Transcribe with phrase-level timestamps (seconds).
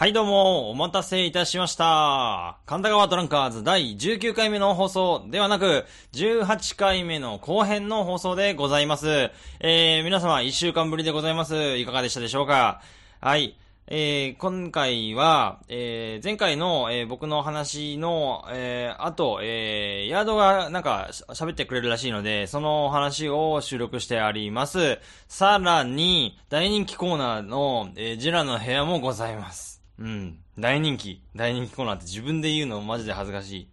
[0.00, 2.56] はいどうも、お待たせいたしました。
[2.64, 5.84] 神田川トランカーズ第19回目の放送ではなく、
[6.14, 9.30] 18回目の後編の放送でございます。
[9.60, 11.76] えー、皆様1週間ぶりでございます。
[11.76, 12.80] いかがでしたでしょうか？
[13.20, 13.58] はい。
[13.88, 24.98] えー、今回は、えー、前回の、えー、僕の話の、えー、あと、えー、ヤードがなんか喋ってくれるらしいので、その話を収録してあります。
[25.28, 29.69] さらに、大人気コーナーの、えー、ジラの部屋もございます。
[30.00, 30.38] うん。
[30.58, 31.22] 大人気。
[31.36, 33.68] 大人気コーナーって自分で言うのマジで恥ずかしい。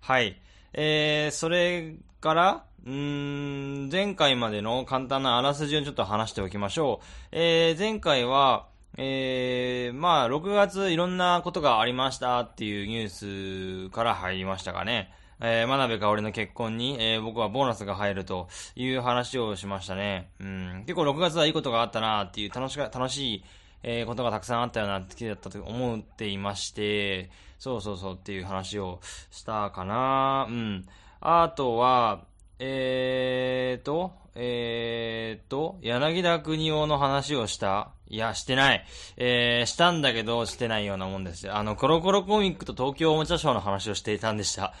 [0.00, 0.36] はい。
[0.74, 7.06] えー、それから、うん、前回までの簡単なあらすじをちょっと話しておきましょう。
[7.32, 8.66] えー、前回は、
[8.98, 15.10] えー、まあ、6月いろんなことがありましたっていうニュースから入りましたかね。
[15.40, 20.30] えー、真鍋か俺の結婚に、えー、僕はボーナスが入るという話をしましたね。
[20.40, 20.84] うん。
[20.86, 23.44] 結構6月はいいことがあったなっていう楽しか、楽しい、
[23.86, 30.86] えー、ことがたくさんあったようなってだったと思っていまして、そうそうそうっていう話をしたかなうん。
[31.20, 32.24] あとは、
[32.58, 38.84] えーと、えーと、柳田国夫の話をしたいや、してない。
[39.16, 41.50] えー、したんだけど、してないようなもんです。
[41.50, 44.74] あの、コロコロコミックと東京おもちゃショーの話をしていたんでした。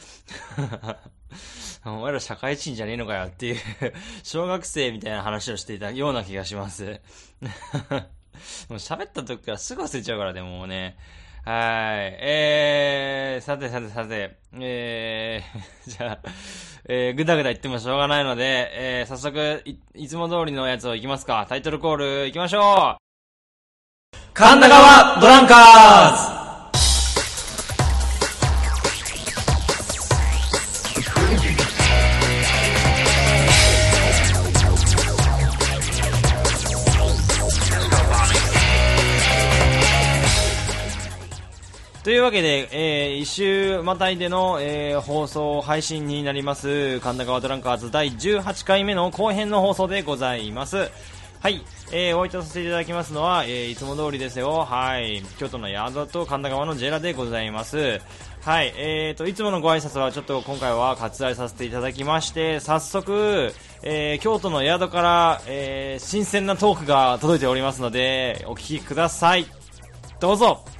[1.84, 3.56] お前ら社会人じゃねえのかよっていう、
[4.22, 7.00] 小学生みたいな話をしていたような気がします。
[8.68, 10.96] もう喋った時からすぐ忘れちゃうからで、もうね。
[11.44, 11.56] はい。
[12.20, 16.18] えー、さてさてさて、えー、 じゃあ、
[16.88, 21.44] えー、ぐだぐだ言ってもしょうがないので、えー、早速い、いつも通りのやつをいきますか。
[21.48, 23.04] タイトルコールいきましょう
[24.32, 26.43] 神田川ドランカーズ
[42.04, 50.90] というわけで、えー、一周またいでの、えー、放送配信になります、神田川ドランカーズ第18回目の後編の放送でございます。
[51.40, 54.66] はい、えー、お会いさせていただきますのは、えー、いつも通りですよ。
[54.68, 58.02] はい、京都の宿と神田川のジェラでございます。
[58.42, 69.46] はい、えーと、いつものご挨拶はちょっと今回は割愛させていただきまして、早速、えー、京都の宿から、えー、新鮮なトークが届いておりますので、お聞きください。
[70.20, 70.73] どうぞ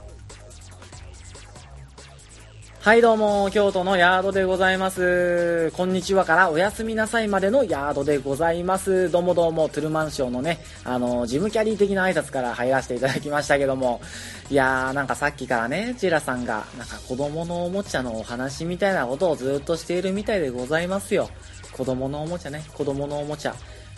[2.84, 5.70] はいどうも、京都のヤードでございます。
[5.70, 9.10] こんにちはからおやすみなさいまでのヤードでございます。
[9.10, 14.02] どうもどうも、トゥルマンショーのね、あの、ジムキャリー的な挨拶から入らせていただきましたけども、
[14.50, 21.30] いやー、なんかさっきからね、ジェラさんが、なんか子供のおもちゃのお話みたいなことをずっとしているみたいでございますよ。
[21.72, 23.54] 子供のおもちゃね、子供のおもちゃ。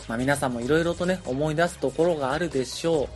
[0.06, 3.08] まあ皆さんも色々とね、思い出すところがあるでしょう。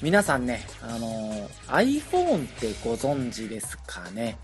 [0.00, 4.38] 皆さんね、あの iPhone ってご存知ですかね？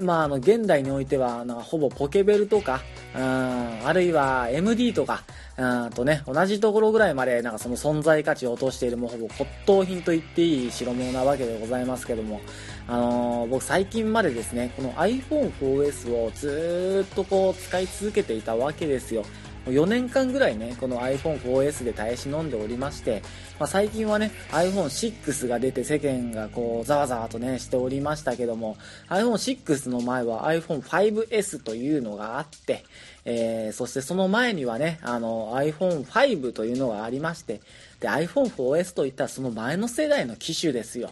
[0.00, 2.80] まあ、あの、現代においては、なんかほぼポケベルとか、
[3.14, 5.22] うん、あるいは MD とか、
[5.58, 12.40] うんとね、同じところぐらいまで、なんかその存在価値を落としている、もうほぼ骨董品と言っていい代物なわけでございますけども、
[12.88, 19.24] あのー僕最近までですね、この iPhone4S をずっとこう使い続けていたわけですよ。
[19.66, 23.22] 4年間ぐらいね、この iPhone4S で耐え忍んでおりまして、
[23.58, 28.76] まあ、最近はね、iPhone6 が出て世間がこう、ざわざわとね、しておりましたけども、
[29.08, 32.84] iPhone6 の前は iPhone5S というのがあって、
[33.24, 37.60] えー、そしてその前にはね、あの、iPhone5 というのがありまして、
[38.00, 41.10] で、iPhone4S といったらその前の世代の機種ですよ。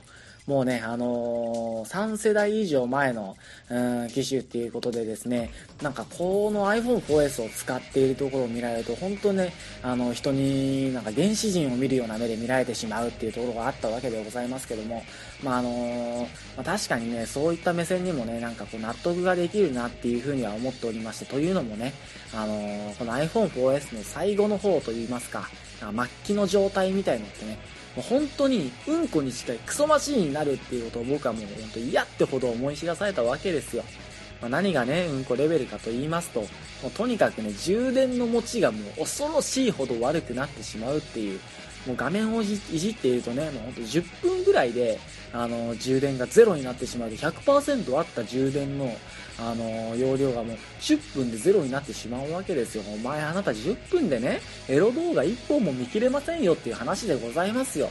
[0.51, 3.37] もうね、あのー3世代以上前の、
[3.71, 5.51] うん、機種っていうことでですね、
[5.81, 15.05] なんかこの iPhone4S を使っているところを見られると、本当ね、あの、人になんか原始人を見るような目で見られてしまうっていうところがあったわけでございますけども、
[15.45, 16.27] まああのーま
[16.63, 21.93] あ、確かにね、そういった目線にもね、なんかこう納得ができるなっていうふうには思っておりまして、というのもね、
[22.35, 25.49] あのーこの iPhone4S の最後の方といいますか、
[25.81, 27.59] 末期の状態みたいのってね、
[27.97, 33.85] もう本当にうんこに近いクソマシーンになるっていうことを僕はもう本当嫌ってほど思い知らされたわけですよ。
[34.41, 36.47] まあ、何がね、うんこレベルかと言いますと、も
[36.87, 41.41] うとにかくね、充電の持ちがもう恐ろしいほど悪くなってしまうっていう、
[41.87, 44.99] もう画面をいじっているとね、もうほんと10分ぐらいで、
[45.33, 48.95] あの、充電がゼロになってしまうで、100%あった充電の、
[49.41, 52.83] あの、容量がもう10分でゼロになってしまうわけですよ。
[52.95, 57.89] お前あなた10分でね、エロ動画1本も見切れませんよっていう話でございますよ。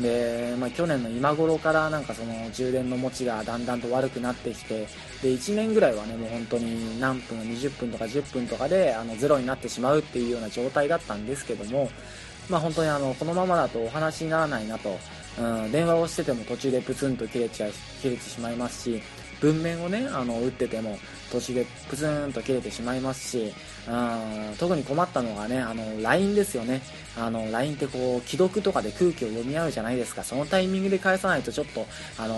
[0.00, 4.86] で、まあ、去年の今頃からなんかその充電の持ちがだんだんと悪くなってきて、
[5.22, 11.90] で、1年ぐらいはね、もう本当に何分、20分とか10分とかで、あの、ゼロになってしまうっていうような状態だったんですけども、
[12.48, 14.98] まあ本当にあの、このままだとお話にならないなと
[15.38, 17.68] うん、電話をしてても途中でプツンと切れちゃ
[18.02, 19.02] 切れてしまいますし
[19.40, 20.98] 文面をねあの打ってても
[21.30, 23.52] 途中でプツンと切れてしまいますし、
[23.88, 23.90] う
[24.52, 26.82] ん、特に困ったのがねあの LINE ですよね。
[27.16, 30.22] あの LINE ってこう既読とかで空気を読み合うじゃないですか。
[30.22, 31.86] そのタイミングで返さないとちょっと、
[32.18, 32.34] あの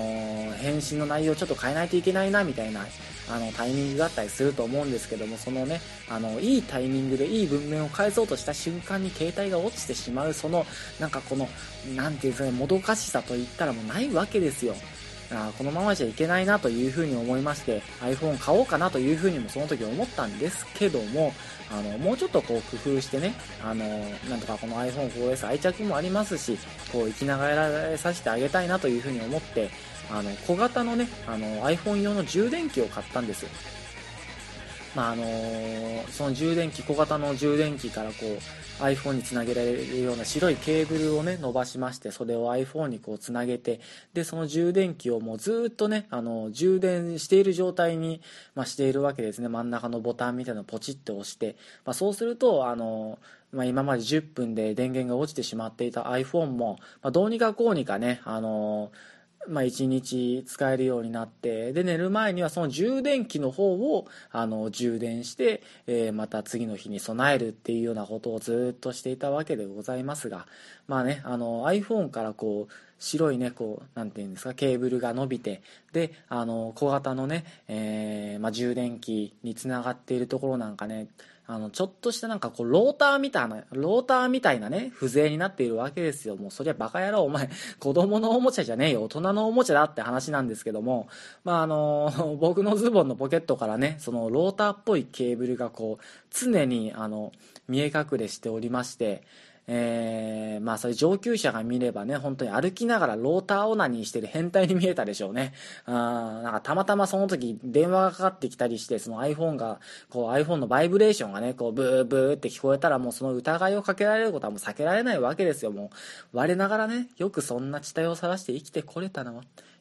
[0.59, 2.87] 返信の内容ちょっと変えないといけないなみたいな
[3.31, 10.67] あのタイミングがあったりすると思うんですけどもそのねあのいいタイミングでいい文面を返そうとした瞬間に携帯が落ちてしまうその
[11.01, 11.49] なんかこの
[11.95, 14.75] 何ていうんですかねもどかしさといったらもうないわけですよ。
[15.35, 21.33] あこのままじゃいけないなというふうに思いまして iPhone 買おうかなというふうにもその時思ったんですけども
[21.71, 23.35] あのもうちょっとこう工夫してね
[23.65, 23.85] あの
[24.29, 26.59] なんとかこの iPhone4S 愛着もありますし
[26.93, 29.71] こう生きながらさせてあげたいなというふうに思って
[30.11, 33.47] あの小型のねあの iPhone 用の充電器を買ったんです
[34.95, 43.81] まああのー、その充電器小型の充電器からこう iPhone につなげられるような白いケーブルをね伸ばしましてそれを iPhone にこうつなげて
[44.13, 48.21] でその充電器をもうずっとねあの充電している状態に、
[48.55, 49.49] まあ、しているわけですね。
[49.49, 53.19] 真ん中のボタンみたいなのをポチッと押して、まあ、そうするとあの
[53.53, 59.12] まあ、今まで10分で電源が落ちてしまっていた iPhone も、まあ、どうにかこうにかね、あのー
[59.49, 70.47] まあ、1日使えるようになってで寝る前にはその充電器の方をあの充電して、えー、また次の日に備えるっていうようなことをずっとしていたわけでございますが、
[70.87, 75.63] まあね、あの iPhone からこう白いねこうなんていうんですかケーブルが伸びて
[75.93, 81.09] であの小型のね、えーまあ、充電器につながっているところなんかね
[81.55, 86.37] あの、ちょっとしたなんかこう、ローターみたいな、ローターみたいなね、風情になっているわけですよ。
[86.37, 91.09] もうそりゃバカ野郎、お前、子供のおもちゃじゃねえよ、大人のおもちゃだって話なんですけども、
[91.45, 97.33] まああの、 僕のズボンのポケットからね、そのローターっぽいケーブルがこう、常にあの、
[97.69, 99.23] 見え隠れしておりまして、
[99.69, 105.53] えー、まあそういう上級者が見ればね、本当に歩きながらローターオナニーしてる変態に見えたでしょうね。
[105.85, 109.81] あなんかたまたまその時電話がかかってきたりして、その iPhone が、
[110.11, 115.71] こう iPhone のバイブレーションがね、こうブーブーって聞こえたらもうその疑いをかけられることはもう避けられないわけですよ。
[115.71, 115.91] も
[116.33, 119.33] う我ながらね、よくそんな地帯を晒して生きてこれたな、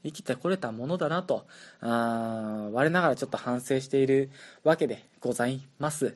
[0.04, 1.48] 生きてこれたものだなと、
[1.80, 4.30] あ我ながらちょっと反省している
[4.64, 6.16] わけでございます。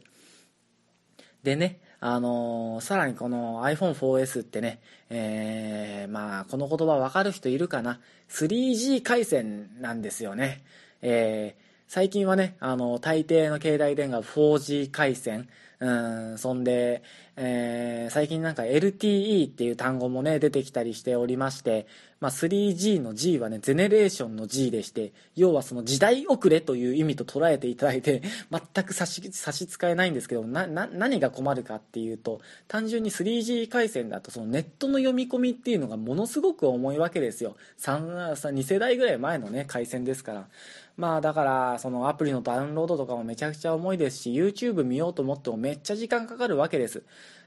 [1.42, 4.80] でね、あのー、さらにこの iPhone4S ってね、
[5.10, 8.00] えー、まあ、この言葉わかる人いるかな
[8.30, 10.62] ?3G 回線なんですよね。
[11.02, 15.50] えー、最近はね、あの、大抵の携帯電話 4G 回線、
[15.80, 17.02] うん、そんで、
[17.38, 21.88] えー、最近なんか LTE っていう単語もね、出てきたりしておりまして、
[22.22, 28.22] まあ、3G の G はね、ゼネレーションの G でして、要はその時代遅れという意味と捉えていただいて、
[28.52, 37.58] 全く差し支えないんですけど、な、な、何が困るかっていうと、単純に 3G 回線だとそのネットの読み込みっていうのがものすごく重いわけですよ。
[37.80, 40.48] 3、2世代ぐらい前のね、回線ですから。
[40.98, 47.04] まあだからそのアプリのダウンロードとかもめちゃくちゃ重いですし YouTube 見ようと思ってもめっちゃ時間かかるわけです。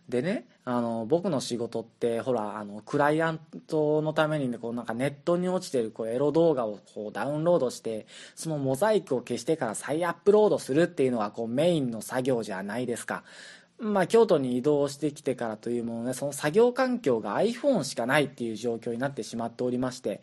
[0.09, 13.23] でねあの僕の仕事ってほらあのクライアントのために、ね、こうなんかネットに落ちてるこうエロ動画をこうダウンロードしてそのモザイクを消してから再アップロードするっていうのがこうメインの作業じゃないですか。
[13.81, 20.21] まあ、京都に移動してきてからというものね、その作業環境が iPhone しかないっていう状況になってしまっておりまして、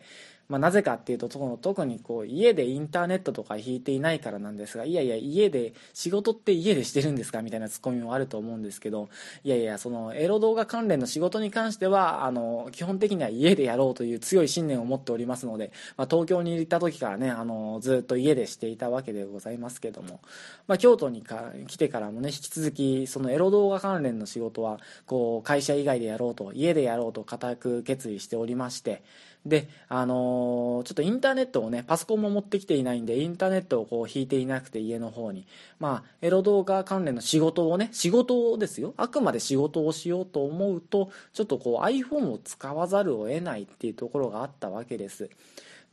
[0.48, 9.08] まあ、なぜかっていうと特にこう家でインターネットとか引いていないからなんですがいやいや家で仕事って家でしてるんですかみたいなツッコミもあると思うんですけど
[9.42, 20.20] いやいやそのエロ動画関連の仕事に関してはあの基本的には家でやろうという強い信念を持っておりますので、まあ、東京に行った時からねあのずっと家でしていたわけでございますけども、
[20.68, 29.02] まあ、京都にか来てからもね引き続きそのエロ動画関連の仕事はこう会社以外でやろうと家でやろうと固く決意しておりまして
[29.46, 35.46] で、あのー、ちょっとインターネットをね、パソコンも持ってきていないんで、インターネットをこう引いていなくて家の方に、
[35.78, 38.92] まあ、エロ動画関連の仕事をね、仕事をですよ。
[38.96, 45.30] あくまで仕事をしようと思うと、ちょっとこう iPhone を使わざるを得ないっていうところがあったわけです。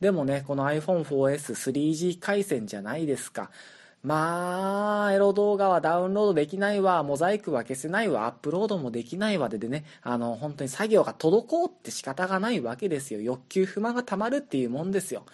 [0.00, 3.50] でもね、この iPhone4S3G 回線じゃないですか。
[4.04, 13.22] まあ、エロ動画はダウンロードできないわ、モザイクは消せないわ、アップロードもできないわででね、あの、本当に作業が滞って仕方がないわけですよ。
[13.22, 15.24] 欲求不満がたまるっていうもんですよ。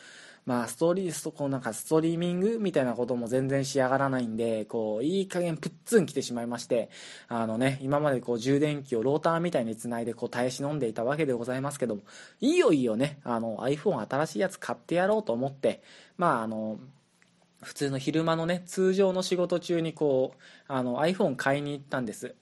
[0.47, 6.91] まあ、ストーリースト、こうなんかストリーミングみたいなことも全然仕上がらないんで、こう、いい加減プッツン来てしまいまして、
[7.27, 12.03] あのね、今までこう充電器をローターみたいに繋いでこう耐え忍んでいたわけでございますけども、
[12.41, 15.83] いいよいいよね、あの iPhone 新しいやつ買ってやろうと思って、
[16.17, 16.79] まああの、
[17.63, 22.35] 普通の昼間のね、通常の仕事中にこう、あの iPhone 買いに行ったんです。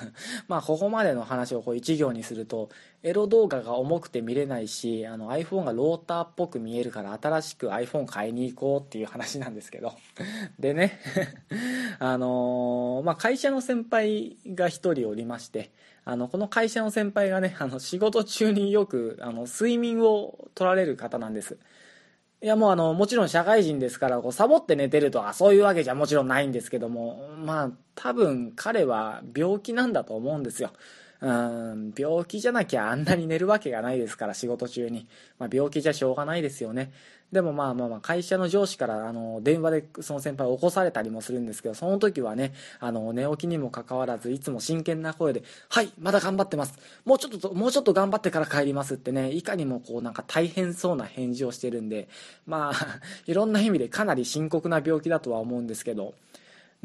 [0.48, 2.68] まあ、ここまでの話をこう一行にすると、
[3.02, 9.94] エロ動画が重くて見れないし、あの iPhone がローターっぽく見えるから新しく iPhone 買いに行こうっていう話なんですけど。
[10.58, 11.00] でね、
[11.98, 15.70] あのー、まあ、会社の先輩が一人おりまして、
[16.04, 21.58] あの、この会社の先輩がね、あの、仕事中によく、あの、睡眠を取られる方なんです。
[22.42, 30.70] いやもうあの、もちろん社会人ですから、こう、サボって寝てるとは、そういうわけじゃもちろんないんですけども、まあ、多分彼は病気なんだと思うんですよ。
[31.22, 35.08] うん、病気じゃなきゃあんなに寝るわけがないですから、仕事中に。
[35.38, 36.92] まあ、病気じゃしょうがないですよね。
[37.32, 46.78] でもまあまあまあ、会社の上司からあの電話でその先輩を起こされたりもするんですけど、その時はね、あの寝起きにもかかわらず、いつも真剣な声で、はい、まだ頑張ってます。
[47.04, 52.08] もうちょっと、もうちょっと頑張ってから帰りますってね、いかにもこうなんか大変そうな返事をしてるんで、
[52.46, 56.14] まあ、いろんな意味でかなり深刻な病気だとは思うんですけど、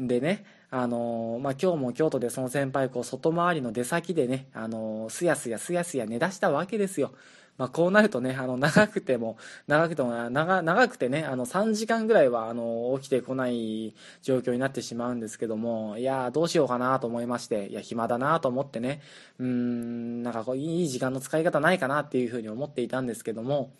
[0.00, 7.12] でね、あのまあ、今日も京都でその先輩こう外回りの出先でね、あのすやすやすやすや寝だしたわけですよ。
[7.58, 9.36] まあ、こうなるとね、あの、長くても、
[9.68, 19.02] 長くても、長、長くてね、あの、3時間ぐらいは、あの、起きてこない状況になってしまうんですけども、いやどうしようかなと思いまして、いや、暇だなと思ってね、
[19.38, 23.72] うん、なんかこう、いい時間の使い方ないかなっていうふうに思っていたんですけども、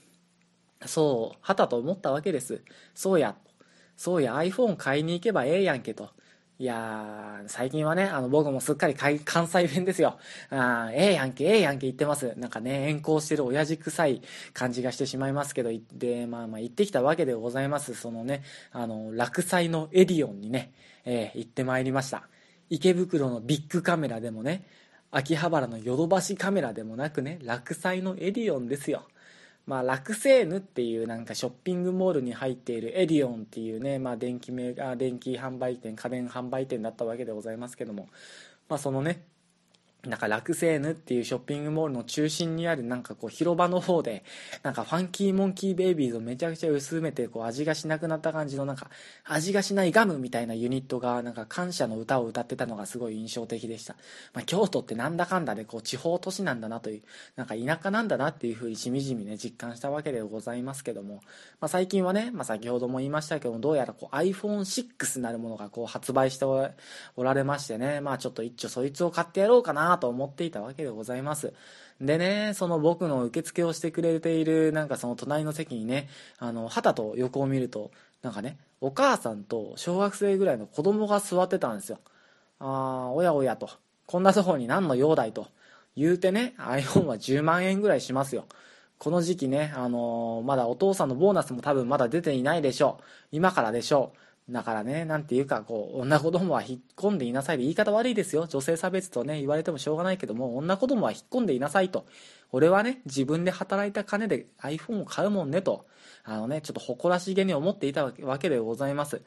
[0.87, 2.63] そう、はたと思ったわけです。
[2.95, 3.37] そうや、
[3.97, 6.11] そうや、iPhone 買いに行けばええやんけと。
[6.63, 10.17] いやー、最近はね、あの、僕もすっかり関西弁ですよ。
[10.49, 12.35] あええやんけ、ええやんけ言ってます。
[12.37, 17.97] なんかね、援交してる親父臭い感じがしてしまいますけど、で、まあまあ行ってきたわけでございます。
[17.97, 20.73] そのね、あの、葛西のエディオンにね、
[21.05, 22.29] えー、行ってまいりました。
[22.71, 24.65] 池袋のビックカメラでもね、
[25.11, 29.03] 秋葉原のヨドバシカメラでもなくね、葛西のエディオンですよ。
[29.67, 38.09] まあ、ラクセーヌっていうなんかショッピングモールに入っているエディオンっていうね、まあ、電気メー電気販売店家電販売店だったわけでございますけども、
[38.69, 39.23] まあ、そのね
[40.07, 44.25] なんか楽セーヌっていうショッピングモールの中心にあるなんかこう広場の方で
[44.65, 48.91] なんかファンキーモンキーベイビーズをめちゃくちゃ薄めてこう味がしなくなった感じのなんか
[49.25, 53.95] 味がしないガムみたいなユニットがなんか感謝の歌を歌ってたのがすごい印象的でした。
[54.35, 57.03] まあ、京都ってなんだかんだでこう地方都市なんだなという、
[57.37, 61.23] なんか田舎なんだなっていうふうにしみじみね実感したわけでございますけども、
[61.61, 71.53] まあ、最近はね、まあ、先ほども言いましたけどもどうやらこう iPhone6 なるものがこう発売しておられましてね、まあちょっと一丁そいつを買ってやろうかなと思っていたわけでございます。
[72.01, 76.09] でね、その僕の受付をしてくれている、なんかその隣の席にね、
[76.39, 77.91] あの、旗と横を見ると、
[78.23, 81.99] なんかね、お母さんと小学生ぐらいの子供が座ってたんですよ。
[82.59, 82.67] あ
[83.09, 83.71] あ、おやおやと。
[84.07, 85.49] こんなとこに何の用だいと。
[85.97, 88.47] 言うてね、iPhone は10万円ぐらいしますよ。
[88.99, 93.05] この時期ね、あのー、まだお父さんのボーナスも多分まだ出ていないでしょう。
[93.33, 94.19] 今からでしょう。
[94.53, 98.47] だからね、なんていうか、こう、女子供は引っ込んでいなさいで言い方悪いですよ。
[98.47, 102.05] 女性差別とね、言われてもしょうがないけども、女子供は引っ込んでいなさいと。
[102.53, 105.87] 俺はね、自分で働いた金で iPhone を買うもんねと。
[106.25, 109.23] あのね、ちょっと誇らしげに思っていたわけでございます。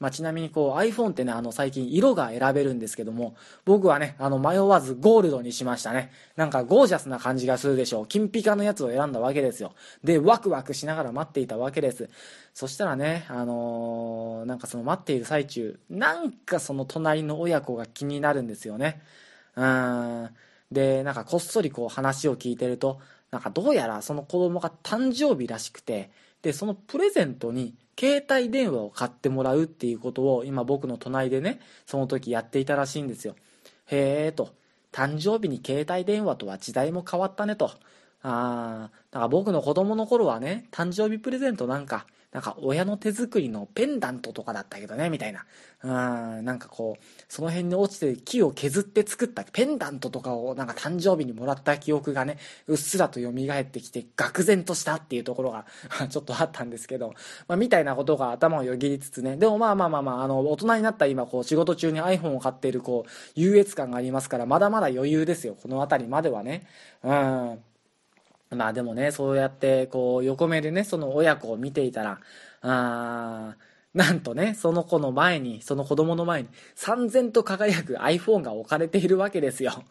[0.00, 6.10] まあ、ちなみにこう iPhone ってね、あの最近色が選べるんですけども、僕はね、あの迷わずゴールドにしましたね。
[6.36, 8.06] なんかゴージャスな感じがするでしょう。
[8.06, 9.74] 金ピカのやつを選んだわけですよ。
[10.02, 12.08] で、ワクワクしながら待っていたわけです。
[12.54, 19.02] そしたらね、あのー、なんかその待っている最中、なんかその隣の親子が気になるんですよね。
[19.54, 20.30] うん。
[20.72, 33.34] で、なんかこっそりこう話を聞いてると、なんかどうやらその子供が誕生日らしくて、で、そのプレゼントに携帯電話を買ってもらうっていうことを今僕の隣でね、その時やっていたらしいんですよ。
[33.86, 34.50] へえと、
[34.92, 37.66] 誕生日に携帯電話とは時代も変わったねと。
[37.66, 37.70] あ
[38.22, 45.44] あ、だから僕の子供の頃はね、誕生日プレゼントなんか、なんか親の手作りのペンダントとかだったけどね、みたいな。
[45.82, 45.88] う
[46.40, 55.66] ん、なんかこう、その辺に落ちて木を削って作ったペンダントとかをなんか誕生日にもらった記憶がね、うっすらと蘇ってきて、愕然としたっていうところが
[56.08, 57.14] ちょっとあったんですけど、
[57.48, 66.66] まあ、みたいなことが頭をよぎりつつね、でもまあまあまあまあ、あの、大人になった今、こう、仕事中に iPhone を買っている、こう、優越感がありますから、まだまだ余裕ですよ、この辺りまではね。
[67.02, 67.62] うん。
[68.50, 72.20] まあでもね、そうやってこう横目でね、その親子を見ていたら、
[72.62, 73.56] あ
[73.92, 79.82] なんとね、その子の前に、その子供の前に、三千と輝く iPhone が置かれているわけですよ。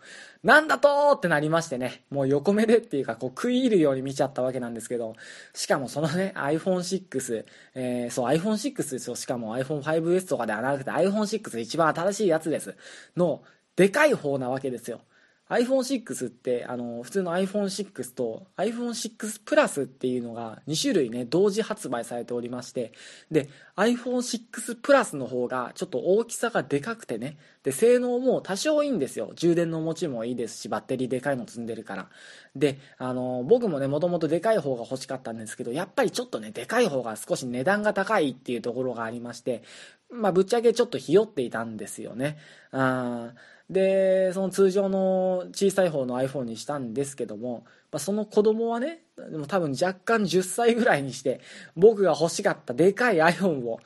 [0.42, 5.16] なんだとーってなりましてね、もう横目でっていうか、こう食い入るように見ちゃったわけなんですけど、
[5.54, 9.16] しかもそのね、iPhone6、えー、そう iPhone6 ですよ。
[9.16, 12.78] しかも iPhone5S とかではなくて iPhone6 一番新しいやつです。
[13.18, 13.44] の、
[13.76, 15.02] でかい方なわけですよ。
[15.50, 22.94] iPhone6 ってあの普通の iPhone6 と iPhone6 プラスっていうのが2種類ね同時発売されておりまして
[23.32, 29.32] で iPhone6 プラスの方がちょっと大きさがでかくてねで性能も多少いいんですよ。
[29.36, 32.10] 充電の持ちもいいですしバッテリーでかいの積んでるから。
[32.56, 39.64] であの僕もねもともとでかい方が欲しかったんですけどやっぱりちょっとねでかい方が少し値段が高いっていうところがありまして
[40.12, 42.38] まあぶっちゃけちょっとひよっていたんですよね。
[42.72, 43.34] あ
[43.70, 51.42] で、その通常の小さい方の iPhone にしたんですけども、まあ、その子供はね、でも多分若干10歳ぐらいにして、
[51.76, 53.80] 僕が欲しかったでかい iPhone を、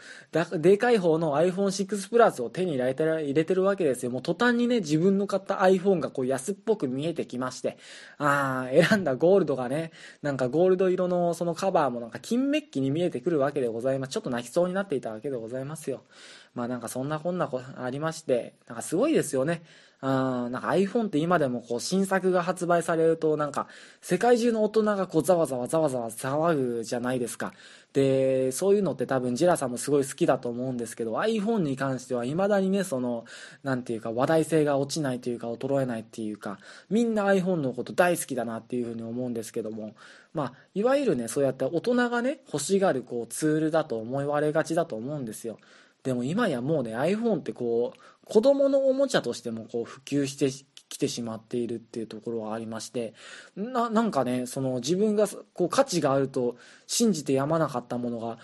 [0.60, 4.12] でかい方の iPhone6 プラスを手に入れてる入れてるわけですよ。
[4.12, 7.78] もう途端にね、自分の買った iPhone がこう安っぽく見えてきまして、
[8.18, 9.92] ああ、選んだゴールドがね、
[10.22, 14.12] なんかゴールド色のそのカバーもなんか金メッキに見えてくるわけでございます。
[14.12, 16.04] ちょっと泣きそうになっていたわけでございますよ。
[16.54, 19.64] まあなんかそんなこんなこありまして、なんかすごいですよね。
[20.04, 23.68] うん、なんか iPhone って今でもこう新作が発売されるとなんか
[24.02, 27.54] 世界中の大人がこうざわざわざわざわ騒ぐじゃないですか。
[27.94, 33.24] で、そういうのって多分ジラさんもすごい好きだと思うんですけど iPhone に関しては未だにね、その、
[33.64, 39.96] なんていうか話題性が落ちないというか衰えないっていうか、みんな iPhone のこと大好きだなっていうふうに思うんですけども、
[40.34, 45.60] まあ、いわゆるね、そうやって大人がね、欲しがるこうツールだと思われがちだと思うんですよ。
[46.04, 50.50] でも今やもうね iPhone ってこう子供のおもちゃとしてもこう普及して
[50.90, 53.14] きてしまっているっていうところはありまして
[53.56, 56.56] ななんかねその自分がこう価値があると
[56.88, 58.38] 信じてやまなかったものが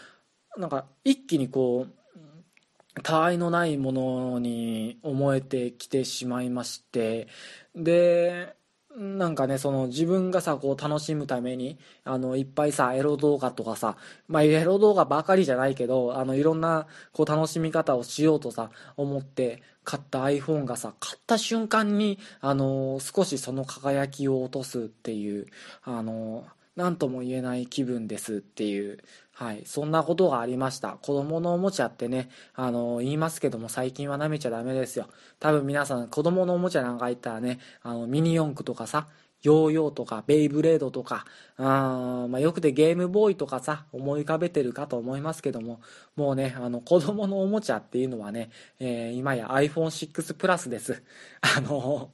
[0.57, 7.27] なんか一気にこう他愛のないものに思えてきてしまいまして
[7.75, 8.55] で
[8.97, 25.45] なんかね、その自分がさ、こう楽しむために、あの、いっぱいさ、エロ動画とかさ、まあ、エロ動画ばかりじゃないけど、あの、いろんな、こう楽しみ方をしようとさ、思って買った iPhone がさ、買った瞬間に、あの、少しその輝きを落とすっていう、
[25.83, 28.99] あの、何とも言えない気分ですっていう、
[29.39, 30.97] はい、そんなことがありました。
[31.01, 35.07] 子供のおもちゃってね、あの、言いますけども最近は舐めちゃダメですよ。
[35.39, 39.07] 多分皆さん子供のおもちゃなんか言ったらね、あの、ミニ四駆とかさ、
[39.41, 41.23] ヨーヨーとか、ベイブレードとか、
[41.55, 45.79] あまあ、よくてゲームボーイとかさ、思い浮かべてるかと思いますけども、
[46.17, 48.49] もうね、あの、子供のおもちゃっていうのはね、
[48.81, 51.01] えー、今や iPhone6 プラスです。
[51.39, 52.11] あの、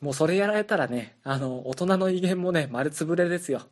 [0.00, 3.62] もうそれやられたらね、あの、大人の威厳もね、丸つぶれですよ。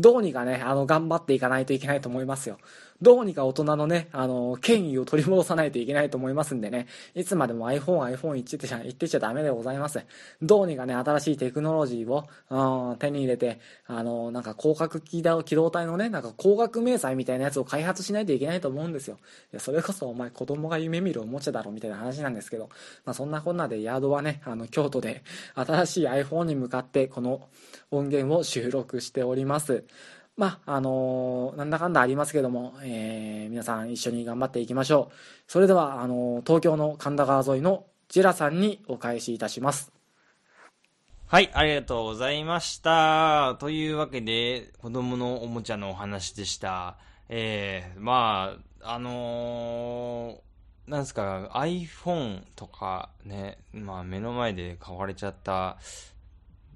[0.00, 2.58] どうにかね、あの、頑張っていかないといけないと思いますよ。
[3.02, 10.04] どうにか大人のね、あの、権威を取り戻さないといけないと思いますんでね、いつまでも iPhone、iPhone 言ってちゃ、言ってちゃダメでございます。
[10.42, 12.28] どうにかね、新しいテクノロジーを、
[12.90, 19.16] うん、手に入れて、あの、なんか広角機動機動隊のね、なんか光学迷彩みたいなやつを開発しないといけないと思うんですよ。
[19.52, 22.68] いや、それこそお前子供が夢見るおもちゃだろみたいな話なんですけど、
[23.04, 25.22] まあそんなこんなでヤードはね、あの、京都で
[25.54, 27.48] 新しい iPhone に向かってこの
[27.90, 29.84] 音源を収録しております。
[30.40, 35.14] まあ、あのー、なんだかんだありますけども、えー、皆さん一緒に頑張っていきましょう。
[35.46, 39.92] それでは、あのー、東京の神田川沿いのジェラさんにお返しいたします。
[41.26, 43.58] はい、ありがとうございました。
[43.60, 46.96] というわけで、子供のおもちゃのお話でした。
[47.28, 55.76] えー、まあ、あのー、なんですか、iPhone とかね、まあ目の前で買われちゃった、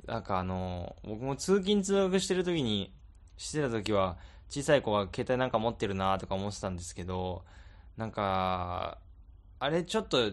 [0.05, 2.92] なんかあの、僕も通勤通学してる時に、
[3.37, 4.16] してた時は、
[4.49, 7.44] 小さい子が携帯なんか持ってるなとか思ってたんですけど、
[7.97, 8.99] なんか、
[9.59, 10.33] あれちょっと、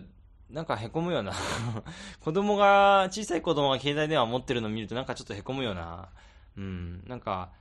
[0.50, 1.34] なんか凹むよな。
[2.20, 6.10] 子供が、小さい子供が携帯電話持ってるの見るとなんかちょっと凹むよな。
[6.58, 7.52] うん、なんか、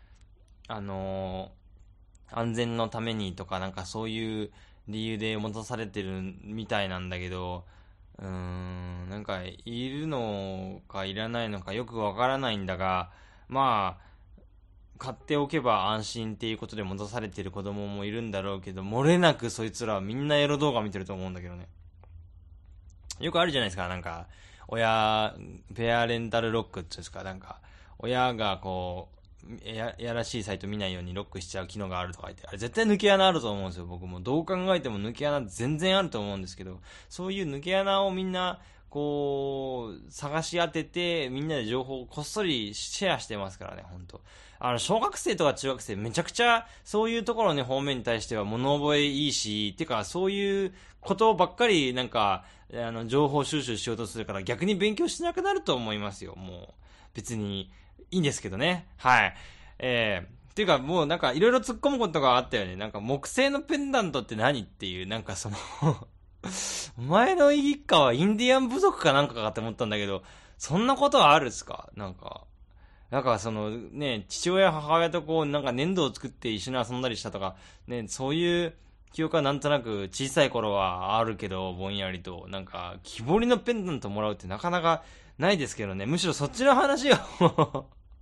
[0.66, 4.50] あのー、安全のためにとかなんかそういう
[4.88, 7.64] 理由で持たされてるみたいなんだけど、
[8.18, 13.10] うーん、なんか、いるのかいらないのかよくわからないんだが、
[13.48, 14.09] まあ、
[15.00, 21.66] 買っておけば安心っていうことで戻されてる子供もいるんだろうけど、漏れなくそいつらはみんなエロ動画見てると思うんだけどね。
[23.18, 24.26] よくあるじゃないですか、なんか、
[24.68, 25.34] 親、
[25.74, 27.60] ペアレンタルロックっていうんですか、なんか、
[27.98, 29.08] 親がこ
[29.44, 34.20] う、ややらしいサイト見ないようにロックしちゃう機能があるとか言って、あれ絶対抜け穴あると思うんですよ、僕も。
[34.20, 38.60] どう考えても抜け穴全然あると思うんですけど、そういう抜け穴をみんな、
[38.90, 44.20] こう、探し当てて、みんなで情報をこっそりシェアしてますからね、本当
[44.62, 52.44] あの、小学生とか中学生、めちゃくちゃ、そういうところの方面に対しては物覚えいいし、てか、そういうことばっかり、なんか、
[52.74, 56.84] あの、情報収集しようとするから、逆に勉強しなくなると思いますよ、もう。
[57.14, 57.72] 別に、
[58.10, 58.86] いいんですけどね。
[58.98, 59.34] はい。
[59.78, 62.76] えー、ていうか、もうなんか、いろいろ突っ込むことがあったよね。
[62.76, 65.56] なんか、木製のペンダントって何っていう、なんかその
[66.98, 70.22] お前の一家はインディアン部族かなんかかって思ったんだけど、
[70.58, 71.88] そんなことはあるっすか？
[71.94, 72.44] なんか。
[73.10, 77.56] なんかそのね、父親母親とこうなんか粘土を作って一緒に遊んだりしたとか、
[77.88, 78.74] ね、そういう
[79.12, 85.02] 記憶はなんとなく小さい頃はあるけど、ぼんやりと、なんか木彫りのペンダントもらうってなかなか
[85.38, 87.16] ないですけどね、むしろそっちの話を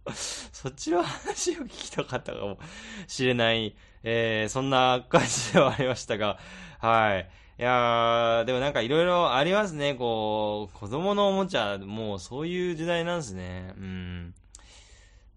[0.10, 2.58] そっちの話を聞きたかったかも
[3.06, 6.38] しれない、えー、そんな感じではありましたが、
[6.78, 7.28] はい。
[7.58, 13.74] いやー、でもなんかいろいろありますね、こう、子供のおもちゃ、もうそういう時代なんですね。
[13.76, 14.34] うん。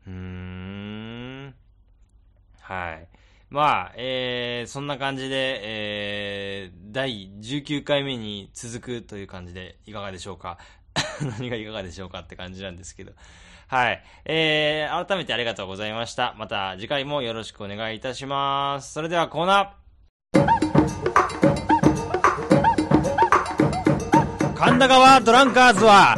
[0.08, 1.56] うーん。
[2.62, 3.08] はい。
[3.50, 10.58] まあ、えー、そんな感じで、えー、第19回目に続くという感じでいかがでしょうか？
[11.38, 13.12] 何がいかがでしょうかって感じなんですけど。
[13.68, 14.04] はい。
[14.26, 16.34] えー、改めてありがとうございました。
[16.38, 18.94] また次回もよろしくお願いいたします。
[18.94, 19.82] それではコーナー。
[24.56, 26.16] 神田川ドランカーズは、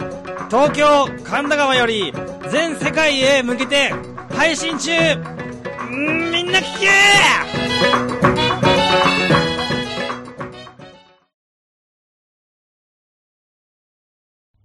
[0.49, 2.11] 東京神田川より
[2.53, 3.91] 全世界へ向けて
[4.29, 4.91] 配信中。
[5.89, 6.87] みんな聞け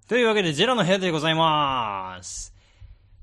[0.07, 2.53] というわけで、ジェラの部屋でございます。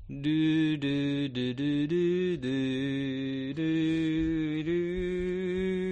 [0.08, 1.94] ルールールルル
[2.40, 3.62] ルル
[4.64, 5.85] ル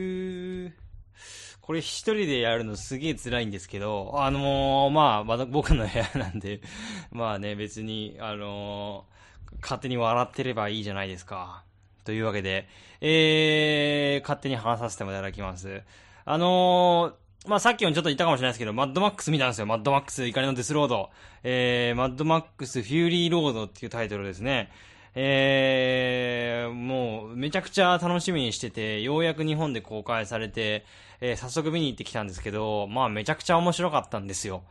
[1.67, 6.61] これ一人でやるのすげえ辛いんですけど、あのー、まあ、まだ僕の部屋なんで、
[7.11, 11.65] まあね、別に、あのー、勝手に笑ってればいいじゃないですか。
[12.05, 12.69] というわけで、
[13.01, 15.81] えー、勝手に話させてもいただきます。
[16.27, 19.65] あのー、まあ、さっきもちょっと言ったかもしれないですけど、マッドマックス見たんですよ。
[19.65, 21.09] マッドマックス怒りのデスロード。
[21.45, 24.71] えー、マッドマックスフューリーロードっていうタイトルですね。
[25.15, 30.85] えー、もう、めちゃくちゃ楽しみにしてて、ようやく日本で公開されて、
[31.27, 34.63] えー、早速見に行ってきたんですけど、まあ、めちゃくちゃ面白かったんですよ。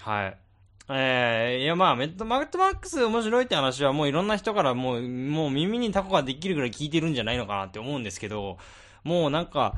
[0.00, 0.36] はい。
[0.88, 8.58] えー、いやまあ、メット、マットマックス面白いって話はもういろんな人からもう、もう耳にタコができるぐらい聞いてるんじゃないのかなって思うんですけど、
[9.04, 9.74] もうなんか、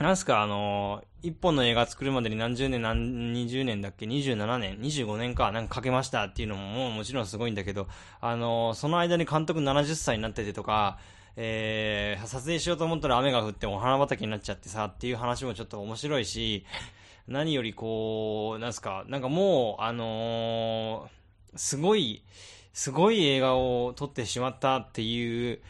[0.00, 5.52] なんすか、あのー、一本の映画作るまでに何十年、何、二十年だっけ ?27 年 ?25 年か？
[5.52, 7.86] なんかかけましたっていうのももうもちろんすごいんだけど、
[8.20, 10.98] あのー、その間に監督70歳になっててとか、
[11.40, 16.66] えー、撮影しようと思ったら雨が降ってお花畑になっちゃってさっていう話もちょっと面白いし、
[17.28, 22.24] 何よりこう、なんすか、なんかもう、あのー、すごい、
[22.72, 25.60] すごい映画を撮ってしまったっていう、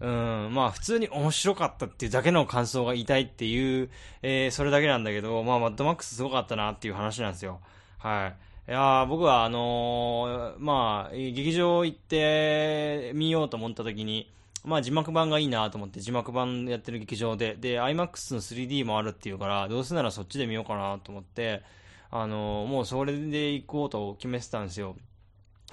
[0.00, 3.90] うん、まあ普通に面白かったっていうだけの感想が言いたいっていう、
[4.22, 7.60] えー、それだけなんだけど、まあマッドマックスすごかったなっていう話なんですよ。
[7.98, 8.32] は
[8.66, 8.70] い。
[8.70, 14.30] いや僕はあのー、まあ、劇場行って見ようと思った時に、
[14.64, 21.62] まあ字幕版がいいなと思って字幕版やってる劇場で、で、IMAX の 3D もあるっていうから、どうせならそっちで見ようかなと思って、
[22.10, 24.96] あのー、もうそれで行こうと決めてたんですよ。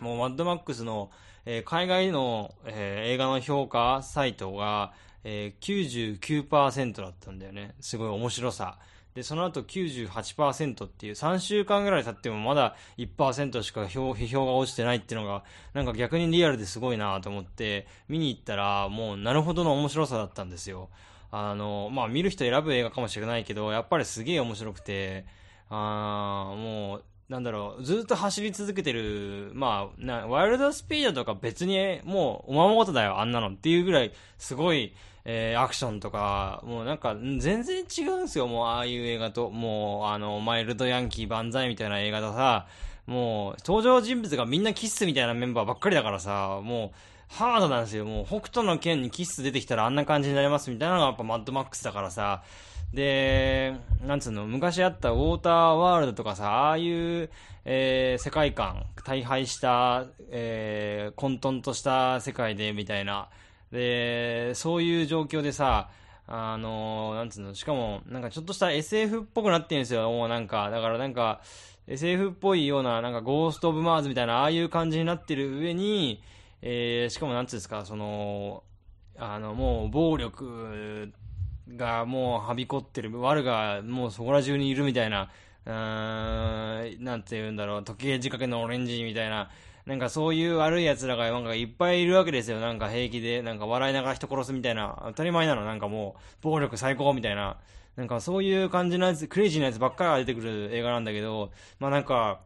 [0.02, 1.10] もうマッドマックスの、
[1.46, 4.94] えー、海外の、えー、映画の評価サイトが、
[5.24, 7.76] えー、99%だったんだよね。
[7.80, 8.78] すごい面白さ。
[9.16, 20.90] で、その後98%っていう3週間ぐらい経ってもまだ1%しか批評が落ちてないっていうのが、なんか逆にリアルですごいなと思って、見に行ったらもうなるほどの面白さだったんですよ。
[21.32, 25.26] あの、まあ見る人選ぶ映画かもしれないけど、やっぱりすげえ面白くて、
[25.70, 34.94] あーもう、なんだろう、ずっと走り続けてる、まあ、な、ワイルドスピードとか別に、もう、おままごとだよ、あんなのっていうぐらい、すごい、
[35.28, 39.50] えー、アクションとか、もうなんか、全然違うんですよ、もう、ああいう映画と。
[39.50, 42.68] もう、あの、マイルドヤンキー万歳みたいな映画とさ、
[43.08, 48.06] もう、登場人物がみんなキッスみたいなメンバーばっかりだからさ、もう、ハードなんですよ。
[48.06, 52.44] もう、北斗の剣にキッス出てきたらあんな感じになりますみたいなのがやっぱマッドマックスだからさ、
[52.94, 57.30] で、なんつうの、昔あったウォーターワールドとかさ、ああいう、
[57.66, 63.30] えー、世界観、大敗した、えー、混沌とした世界で、みたいな、
[63.72, 65.90] で、そういう状況でさ、
[66.28, 71.42] あのー、なんつうの、しかも、なんかちょっとした SF っぽくなってるんですよ、もうなんか、だからなんか、
[71.88, 76.24] SF っぽいような、なんかゴースト・オブ・マーズみたいな、ああいう感じになってる上に、
[76.62, 78.64] えー、しかもなんつうんですか、その、
[79.18, 81.12] あの、もう暴力
[81.74, 85.30] がもうはびこってる、悪がもうそこら中にいるみたいな、
[85.66, 89.50] うーん、なんて言うんだろう、時計仕掛けのオレンジみたいな、
[89.86, 92.60] なんかそういう悪い奴らがなんかいっぱいいるわけですよ。
[92.60, 95.64] なんか平気で、なんか笑いながら人殺すみたいな、当たり前なの。
[95.64, 97.58] なんかもう、暴力最高みたいな。
[97.96, 102.42] なんかそういう感じのやつ、クレイジーなやつばっかりが出てくる映画なんだけど、まあなんか、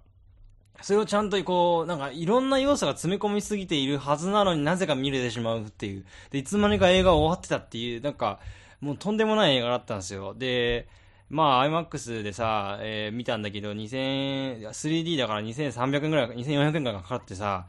[0.81, 6.05] それをちゃんとこう、なんかいろんな要素が詰め込みすぎているはずなのになぜか見れてしまうっていう。
[6.31, 8.39] で、いつまにか映画終わってたっていう、なんか、
[8.81, 10.33] もうとんでもない映画だったんですよ。
[10.33, 10.87] で、
[11.29, 17.67] まあ、IMAX でさ、えー、見たんだけど、2000、3D だから2300円ぐらい、2400円ぐらいかかってさ、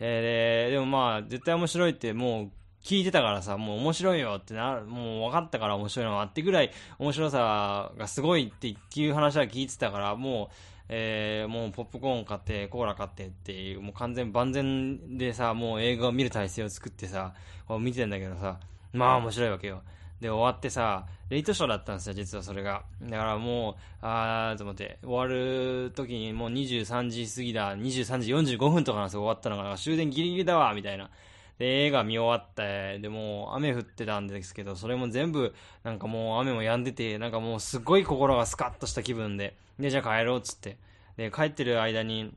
[0.00, 2.50] えー、でもまあ、絶対面白いってもう
[2.82, 10.54] 聞いてたからさ、もう面白いよってな、もう分かったから面白いのあってぐらい面白さがすごいっていう話は聞いてたから、もう、
[10.88, 17.34] えー、もうポップコーン買って、コーラ買ってっていう、もう完全万全でさ、もう映画を見る体制を作ってさ、
[17.66, 18.58] こう見てんだけどさ、
[18.92, 19.82] まあ面白いわけよ。
[20.20, 22.84] で、終わってさ、レイトショーだったんですよ、実はそれが。
[23.02, 31.10] だからもう、あーと思って、終わる時にもう23時過ぎだ、23時45分とかなんですよ、終わったのが、終電ギリギリだわ、みたいな。
[31.58, 40.76] で、映画見終わって、で、も雨降ってたんですけど、それも全部、なんかもう雨も止んでて、なんかもうすごい心がスカッとした気分で、で、じゃあ帰ろうっつって。
[41.16, 42.32] で、帰ってる間に、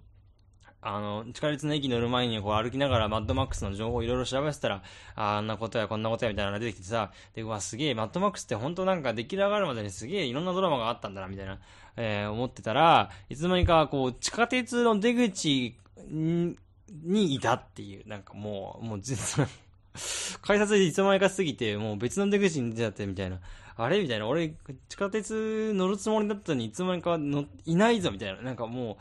[0.81, 4.83] あの、地下鉄の駅乗る前にこう歩きながらマッドマックスの情報をいろいろ調べてたら、
[5.15, 11.59] あんなことやこんなことやみたいなのが出てきてさ、で、うわ、すげえ、マッドマックスって本当なんか出来上がるまでにすげえいろんなドラマがあったんだな、みたいな、
[11.97, 15.75] えー、思ってたら、いつの間にかこう、地下鉄の出口
[16.09, 16.57] に
[17.03, 19.47] にいたっていう、なんかもう、もう全然
[20.41, 23.39] 改札でいつの間にか過ぎて、もう別の出口に出ちゃってみたいな。
[23.75, 24.27] あれみたいな。
[24.27, 24.53] 俺、
[24.89, 28.41] 地下鉄乗るつもりだったのにいつの間にかのいないぞみたいな。
[28.41, 28.97] なんかもう、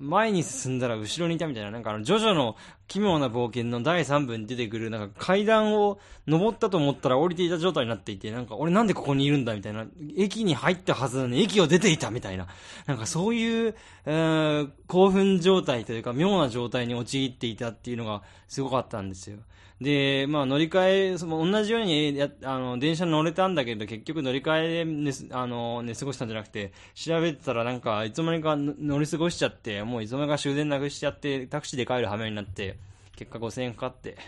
[0.00, 2.56] 前に進んだら後ろにいたみたいな、なんかあの、ジョジョの
[2.88, 9.84] 奇妙な冒険の第3部に出てくる、なんか階段を登ったと思ったら降りていた状態になっていて、なんか俺なんでここにいるんだみたいな、
[10.16, 12.48] 駅に入ったはずなのに駅を出ていたみたいな、
[12.86, 19.38] なんかそういう、えー、興奮状態というか妙な状態に陥っていたっていうのがすごかったんですよ。
[19.80, 32.76] で、まあ乗り換え、その同じようにや、あの、電車に乗れたんだけど、結局乗り換えで寝、あの、寝過ごしたんじゃなくて、調べてたらなんか、いつの間にか乗り過ごしちゃって、もういつの間にか終電なくしちゃって、タクシーで帰る羽目になって、
[33.16, 34.18] 結果5000円かかって、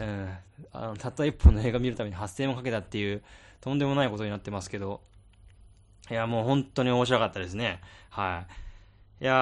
[0.00, 0.34] うん、
[0.72, 3.22] あの、たった一本の映画見るために8000円もかけたっていう、
[3.60, 5.02] とんでもないことになってますけど、
[6.10, 7.80] いや、もう本当に面白かったですね。
[8.08, 8.65] はい。
[9.18, 9.32] いや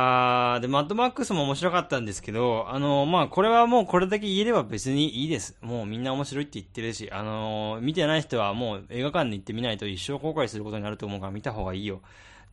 [0.59, 5.57] ー、で、マッドマックスも面白かったんですけど、あのー、まあ、これはもうこれだけ言えれば別にいいです。
[5.63, 12.03] もうみんな面白いって言ってるし、あのー、見てない人はもう映画館に行ってみないと一生後悔することになると思うから見た方がいいよ。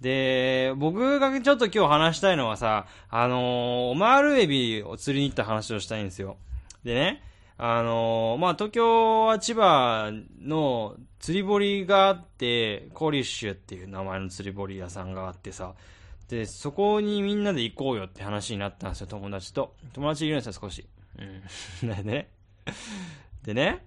[0.01, 6.37] で、僕がちょっと今日話したいのはさ、あのー、オマールエビを釣りに行った話をしたいんですよ。
[6.83, 7.21] でね、
[7.59, 15.75] あのまあ、東京は千葉の釣り堀があって、コリッシュっていう名前の釣り堀屋さんがあってさ、
[16.31, 19.75] で、そこにみんなで行こうよって話になったんですよ、友達と。
[19.91, 20.87] 友達いるんですよ、少し。
[21.19, 21.89] うん。
[21.93, 22.29] でね。
[23.43, 23.85] でね。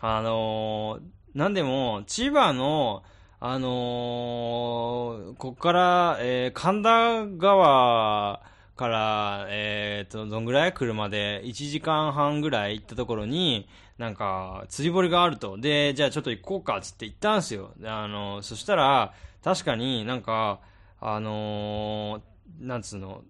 [0.00, 3.02] あのー、なんでも、千葉の、
[3.38, 8.40] あのー、こっから、えー、神田川
[8.74, 10.72] から、えー、と、どんぐらい？
[10.72, 15.58] 車で1時間半ぐらい行ったところに、なんか、釣り堀があると。
[15.58, 17.74] で、じゃあちょっと行こうか、つって行ったんですよ。
[17.84, 19.12] あの、そしたら、
[19.44, 20.60] 確かになんか、
[21.00, 23.22] あのー、なんつうの、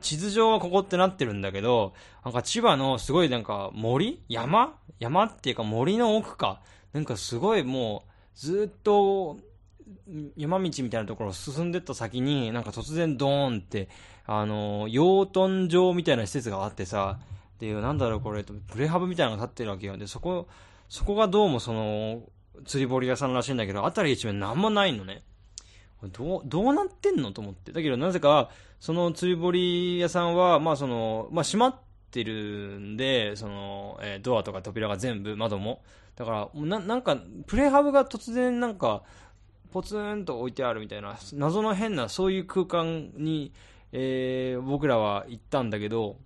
[0.00, 4.22] 地図上はここってなってるんだけど、なんか千葉のすごいなんか森？
[4.28, 4.78] 山？
[5.00, 6.60] 山っていうか森の奥か？
[6.92, 9.38] なんかすごいもう、ずっと、
[10.36, 13.88] 山道みたいなところを進んでった先に、なんか突然ドーンって、
[14.26, 17.18] あのー、養豚場みたいな施設があってさ、
[17.58, 19.96] で、なんだろうこれ、プレハブみたいなのが立ってるわけよ。
[19.96, 20.48] で、そこ、
[20.88, 22.22] そこがどうもその、
[22.64, 25.24] 釣り堀屋さんらしいんだけど、辺り一面なんもないのね。
[26.08, 27.72] どう、どうなってんのと思って。
[27.72, 31.76] だけどなぜか、その釣り堀屋さんは、まあその、まあ閉まっ
[32.10, 35.82] てるんで、その、えー、ドアとか扉が全部、窓も。
[36.16, 39.02] だから、な、なんか、プレハブが突然なんか、
[39.72, 43.52] ポツンと置いてあるみたいな、謎の変な、そういう空間に、
[43.92, 46.18] えー、僕らは行ったんだけど、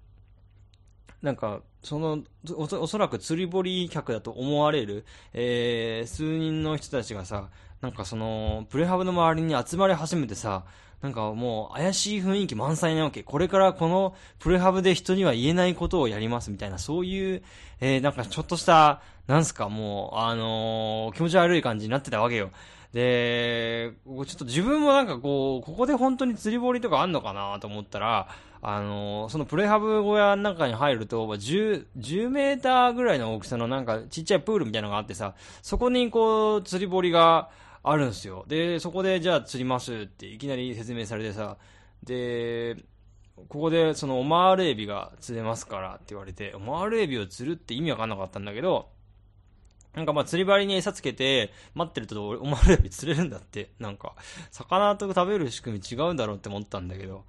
[1.22, 2.22] なんか、その
[2.56, 7.48] お、そらく釣り堀客だと思われる、えー、数人の人たちがさ、
[7.80, 10.64] なんかその、プレハブの周りに集まり始めてさ、
[11.00, 13.22] なんかもう怪しい雰囲気満載なわけ。
[13.22, 17.42] これからこのプレハブで人には言えないことをやりますみたいな、そういう、
[17.80, 22.50] えー、なんかちょっとした、なんすか、もう、あのー、気持ち悪い感じになってたわけよ。
[22.92, 28.28] で、ちょっと自分もなんかこう、ここで本当に釣り堀とかあんのかなと思ったら、
[28.60, 37.50] あの、そのプレハブ小屋の中に入ると、10、10メーターぐらいの大きさのなんかちっちゃいプールみたいなのがあってさ、そこにこう、釣り堀が、
[37.82, 38.44] あるんですよ。
[38.48, 41.56] で、そこでじゃあ釣りますっていきなり説明されてさ、
[42.02, 42.76] で、
[43.36, 48.88] ここでそのオマールエビが釣れますからって言われて、オマールエビを釣るって意味わかんなかったんだけど、
[49.94, 53.72] なんかまあ釣り針に餌つけて待ってるとオマールエビ釣れるんだって。
[53.78, 54.14] なんか、
[54.50, 57.24] 魚と食べる仕組み違うんだろうって思ったんだけど。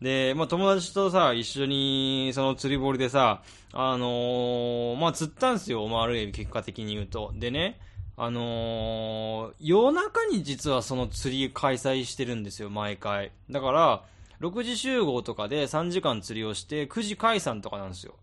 [0.00, 7.32] で、まあ友達とさ、一緒にその釣り堀でさ、あのー、まあ釣ったんすよ、オマールエビ結果的に言うと。
[7.34, 7.78] でね、
[8.22, 13.32] あのー、夜中に実はその釣り開催してるんですよ、毎回。
[13.50, 14.04] だから、
[14.42, 18.14] 6時集合とかで3時間釣りをして、9時解散とかなんですよ。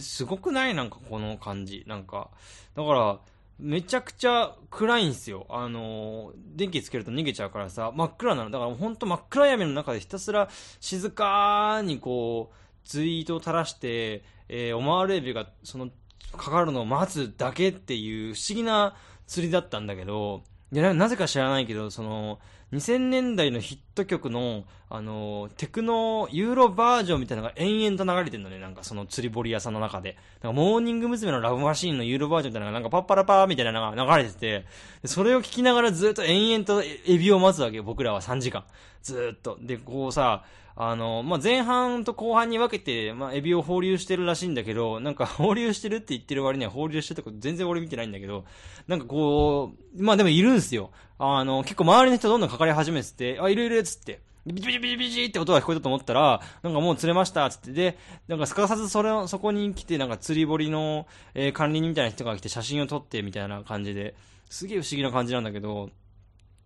[0.00, 0.74] すごくない？
[0.74, 1.84] なんかこの感じ。
[1.86, 2.30] なんか、
[2.74, 3.20] だから、
[3.60, 5.46] めちゃくちゃ暗いんですよ。
[5.50, 8.50] あのー電気つけると逃げちゃうからさ、真っ暗なの。
[8.50, 10.48] だからほんと真っ暗闇の中でひたすら
[10.80, 15.90] 静かにこう、ツイートを垂らして、えーオマールエビがその、
[16.36, 18.94] かかるのを待つだけっていう不思議な
[19.26, 22.38] 釣りだったんだけど、いやなぜか知らないけど、その、
[22.72, 30.16] 2000年代のヒット曲の、あの、テクノ、ユーロバージョンみたいなのが延々と流れてるのね、なんかその釣り堀屋さんの中で。
[30.42, 31.30] なんかモーニング娘。
[31.30, 34.64] のラブマシーンのユーロバージョンみたいなのがなんかパッパラパーみたいなのが流れてて、
[35.04, 38.64] それを聞きながらずっと延々とエビを待つわけよ、僕らは3時間。
[39.02, 39.56] ずっと。
[39.60, 40.44] で、こうさ、
[40.78, 48.44] あの、まあ、前半と後半に分けて、まあ、エビを放流してるらしいんだけど、なんか放流してるって言ってる割には放流してると全然俺見てないんだけど、
[48.86, 50.90] なんかこう、まあ、でもいるんすよ。
[51.18, 54.20] あの、結構周りの人どんどんかかり始めてて、あ、いるいるっつって。
[54.44, 64.14] ビチビチビチビチって音が聞こえたと思ったら、なんかもう釣れましたっつって、で、なんかすかさずそれを、そこに来て、なんか釣り堀の、えー管理人みたいな人が来て写真を撮ってみたいな感じで、
[64.50, 65.90] すげえ不思議な感じなんだけど、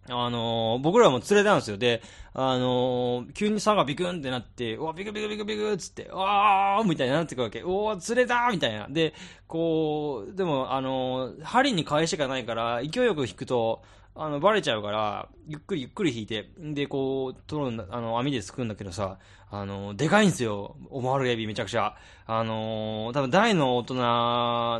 [0.08, 1.76] あのー僕らも釣れたんですよ。
[1.76, 7.62] で、あのー急に差がビクンってなって、うわ、ビクビクビクビクっつって、うわーみたいになってくるわけ。
[7.62, 8.88] おー、釣れたみたいな。
[8.88, 9.14] で、
[9.46, 13.82] こう、でも、あのー針に返しがないから、勢いよく引くと、
[14.16, 19.18] あの、バレちゃうから、ゆっくりゆっくり引いて、で、こう、取るんだ、あの、網ですくんだけどさ、
[19.50, 20.76] あの、でかいんですよ。
[20.90, 21.94] オマールエビめちゃくちゃ。
[22.26, 23.94] あのー多分大の大人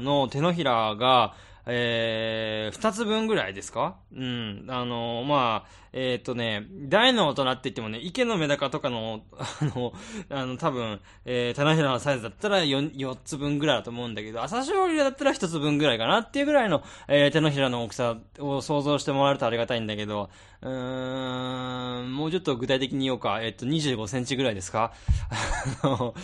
[0.02, 1.34] の手のひらが、
[1.66, 3.96] えー、二つ分ぐらいですか？
[4.14, 4.64] うん。
[4.68, 9.92] あのーまあ、えっ、とね、大の大人って言ってもね、池のメダカとかの、 あの、
[10.30, 20.30] あの、多分、えー、手のひらのサイズだったら 4, 4つ分ぐらいだと思うんだけど、朝青龍だったら1つ分ぐらいかなっていうぐらいの、えー、手のひらの大きさを想像してもらえるとありがたいんだけど、
[20.62, 23.40] うーん、もうちょっと具体的に言おうか。
[23.42, 24.92] えっと、25センチぐらいですか？
[25.82, 26.14] あの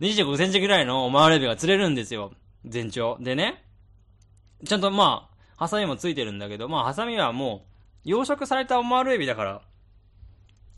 [0.00, 2.32] ?25 センチぐらいのオマールエビが釣れるんですよ。
[2.64, 3.16] 全長。
[3.20, 3.64] でね、
[4.64, 7.66] ちゃんとまあ、ハサミもついてるんだけど、まあ、ハサミはも
[8.04, 9.62] う、養殖されたオマールエビだから、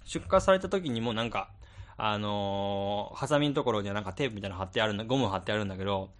[0.04, 1.50] 出荷された時にもなんか、
[1.96, 6.10] あのーハサミのところにはなんかテープみたいなの貼ってあるんだ、ゴム貼ってあるんだけど、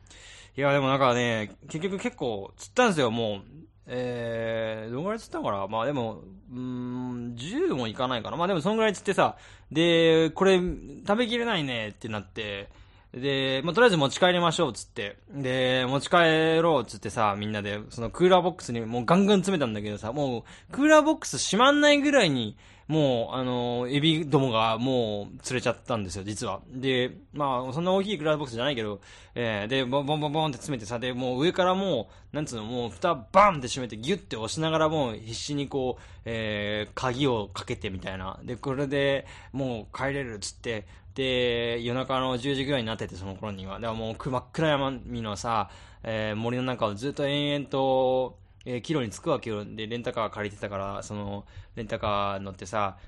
[0.56, 3.42] いや、でもなんかね、結局結構釣ったんですよ、もう。
[3.86, 5.66] えー、どんぐらい釣ったのかな？
[5.66, 8.36] まあでも、うん、10もいかないかな？
[8.36, 9.36] まあでもそんぐらい釣ってさ、
[9.72, 12.68] で、これ、食べきれないねってなって、
[13.12, 15.16] で、まあ、とりあえず持ち帰りましょう、つって。
[15.30, 26.60] で、持ち帰ろう、つってさ、みんなで、そのクーラーボックスにもうガンガン詰めたんだけどさ、もう、クーラーボックス閉まんないぐらいに、もう、あの、エビどもがもう釣れちゃったんですよ、実は。
[26.70, 29.00] で、まあ、そんな大きいクーラーボックスじゃないけど、
[29.34, 38.40] えー、で、ボンボンボンボンって詰めてさ、で、もう上からもう、なんつうの、もう蓋バンって閉めてギュッて押しながらもう必死にこう、えー、鍵をかけてみたいな。
[38.42, 40.86] で、これでもう帰れるっつって、
[41.18, 43.80] で、夜中の10時ぐらいになってて、その頃には。
[43.80, 45.68] だからもう真っ暗闇のさ、
[46.04, 49.64] えー森の中をずっと延々と、えー、キロに着くわけよ。
[49.64, 52.98] で、レンタカー借りてたから、その、レンタカー乗ってさ、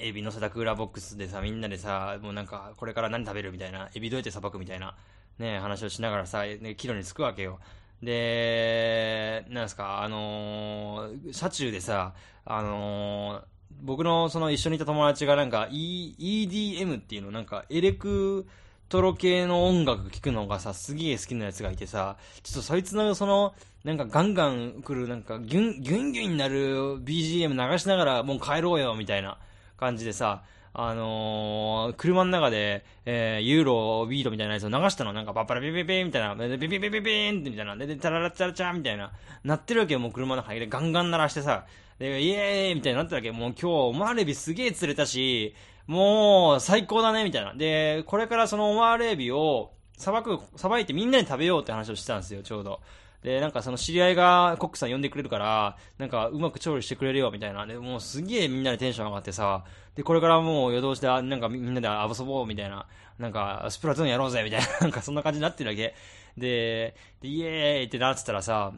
[0.00, 4.96] エビ乗せたクーラーボックスでさ、みんなでさ、もうなんか、これから何食べるみたいな、エビどうやってさばくみたいな、
[5.38, 7.60] ね、話をしながらさ、ね、キロに着くわけよ。
[8.02, 13.53] で、なんすか、あのー車中でさ、あのー
[13.84, 18.46] 僕のその一緒にいた友達がなんか、e、EDM っていうの、なんかエレク
[18.88, 29.36] トロ系の音楽聴くのがさ、すげえ好きなやつがいてさ、ちょっとそいつのその、なんかガンガン来る、なんかギュン、ギュンギュンになる BGM 流しながらもう帰ろうよ、みたいな
[29.76, 30.44] 感じでさ、
[30.76, 39.12] あのー、車の中で、えー、ユーロビートみたいなやつを流したの、なんかパッパラピピピみたいな、でピピピピピーンってみたいな、で、で、タララチャラチャみたいな、
[39.44, 41.64] なってるわけよ、もう車の中でガンガン鳴らしてさ、
[42.00, 45.54] で、イエーイみたいになってるわけよ、もう今日、オマールエビすげえ釣れたし、
[45.86, 47.54] もう、最高だね、みたいな。
[47.54, 52.80] で、これからそのオマールエビを、さばく、さばいてみんなで食べようって話をしてたんですよ、ちょうど。
[53.24, 57.66] で、なんかその知り合いがコックさん呼んでくれるから、なんかうまく調理してくれるよみたいな。
[57.66, 62.86] で、もうすげえみんなでテンション上がってさ、で、これからもう夜通しで、なんかみんなで遊ぼうみたいな、
[63.18, 65.94] なんかスプラトゥーンやろうぜみたいな、 なんかそんな感じになってるわけ。
[66.36, 68.74] で、でイエーイってなってたらさ、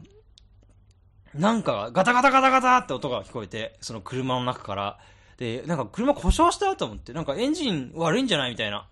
[1.33, 4.97] なんかガタガタガタガタって音が聞こえて、その車の中から。
[5.37, 8.87] で、なんか車故障したと思って、なんかエンジン悪いんじゃないみたいな。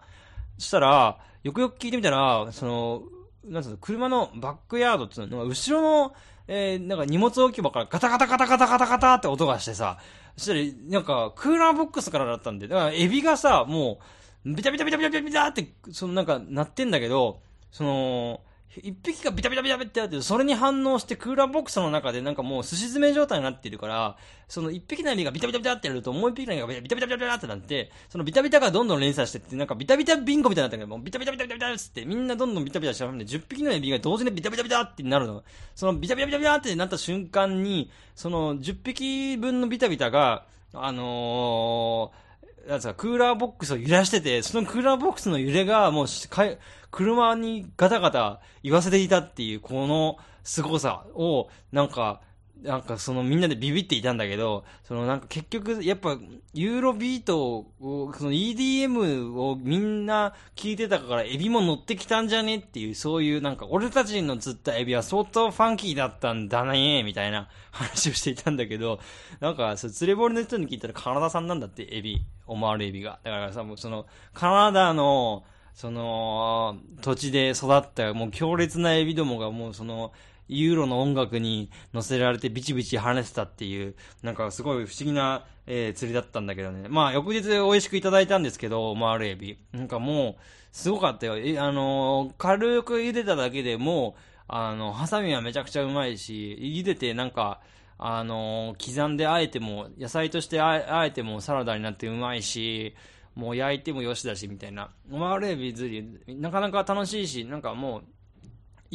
[0.57, 3.03] そしたら、よくよく聞いてみたら、その、
[3.47, 6.13] なんつうの、車のバックヤードっていうのは、後ろの、
[6.47, 9.97] えー、なんか荷物置き場からガタガタガタガタガタガタって音がしてさ、
[10.37, 10.53] そした
[10.87, 13.99] ら、なんか、クーラーボックスからだったんで、だから、エビがさ、も
[14.45, 17.39] う、ビタビタビタビタビタビタって、そのなんか、鳴ってんだけど、
[17.71, 18.41] その、
[18.77, 35.43] 一匹がビタビタビタビタって、それに反応してクーラーボックスの中でなんかもう寿司詰め状態になってるから、その一匹のエビがビタビタビタってやると、もう一匹のエビがビタビタビタビタってなって、そのビタビタがどんどん連鎖してって、なんかビタビタビンゴみたいになったけど、もうビタビタビタビタビタって、みんなどんどんビタビタしちゃうんで、10匹のエビが同時にビタビタビタってなるの。
[35.73, 42.24] そのビタビタビタビタってなった瞬間に、その10匹分のビタビタが、あのー、
[42.67, 46.45] なんですか、クーラーボックスを揺らしてて、そのクーラーボックスの揺れがもうか、
[46.89, 52.21] 車にガタガタ言わせていたっていう、この凄さを、なんか、
[52.61, 56.17] なんかそのみんなでビビっていたんだけど、そのなんか結局やっぱ
[56.53, 57.43] ユーロビート
[57.79, 68.99] を、その EDM をみんな聞いてたからエビも乗ってきたんじゃねっていう、そういうなんか俺たちの釣ったエビは相当ファンキーだったんだね、みたいな話をしていたんだけど、
[69.39, 73.19] なんかそ釣り堀の人に聞いたらカナダ産なんだってエビ、オマールエビが。
[73.23, 75.43] だからさ、もうそのカナダの
[75.75, 80.13] その、土地で育った、もう強烈なエビどもがもうその、
[80.47, 86.87] ユーロの音楽に乗せられてビチビチ跳ねてたっていう、なんかすごい不思議な、えー、釣りだったんだけどね。
[86.89, 89.57] まあ、翌日美味しくいただいたんですけど、マールエビ。
[89.71, 90.35] なんかもう、
[90.71, 91.37] すごかったよ。
[91.37, 97.61] え、あのー軽く茹でただけでもう、あの、ハサミはめちゃくちゃうまいし、茹でてなんか、
[97.97, 102.93] あのー刻んであえても、野菜としてあえてもサラダになってうまいし、
[103.35, 104.91] もう焼いてもよしだし、みたいな。
[105.09, 105.89] マールエビ釣
[106.27, 108.03] り、なかなか楽しいし、なんかもう、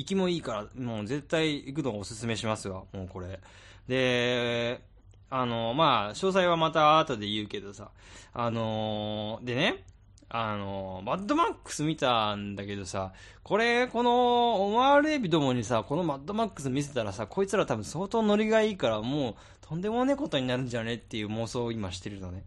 [0.00, 3.38] 行きもいいから、もう絶対行くのをおすすめしますわ、もうこれ。
[3.86, 4.80] で、
[5.28, 7.90] あの、まあ、詳細はまた後で言うけどさ、
[8.32, 9.84] あのでね、
[10.32, 22.44] あのマッドマックス見たんだけどさ、これ、この、オマールエビどもにさ、このマッドマックス見せたらさ、こいつら多分相当ノリがいいから、もう、とんでもねえことになるんじゃねっていう妄想を今してるのね。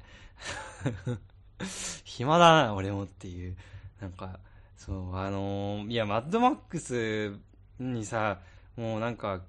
[2.03, 3.55] 暇だな、俺もっていう。
[3.99, 4.39] なんか、
[4.85, 7.31] そう、あのーいや、マッドマックス
[7.79, 8.41] にさ、
[8.75, 9.41] もうなんか、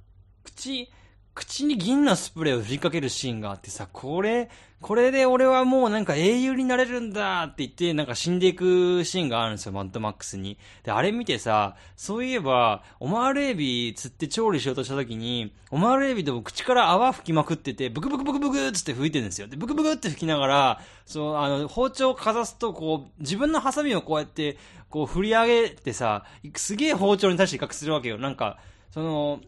[0.44, 0.88] 口、
[1.34, 4.48] 口に銀のスプレーを振りかけるシーンがあってさ、これ、
[4.80, 10.58] これで俺はもうなんか英雄になれるんだって言って、なんか死んでいくシーンがあるんですよ、マッドマックスに。
[10.84, 19.48] で、あれ見てさ、そういえば、オマールエビ釣って調理しようとした時に、オマールエビでも口から泡吹きまくってて、ブクブクブクブクっつって吹いてるんですよ。
[19.48, 24.56] で、ブクブクって吹きながら、そう、あの、包丁をかざすと、こう、自分のハサミをこうやって、
[24.88, 26.24] こう振り上げてさ、
[26.54, 28.18] すげえ包丁に対して威嚇するわけよ。
[28.18, 28.58] なんか、
[28.92, 29.40] その、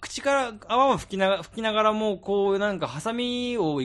[0.00, 3.82] 口から泡を吹きなが吹きながらも、こう、なんか、ハサミを